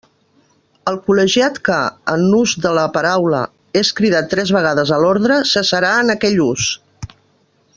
[0.91, 1.75] El col·legiat que,
[2.13, 3.41] en ús de la paraula,
[3.83, 6.67] és cridat tres vegades a l'ordre, cessarà en aquell ús.